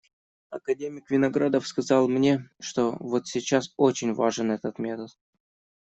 [0.49, 5.09] Академик Виноградов сказал мне, что вот сейчас очень важен этот метод.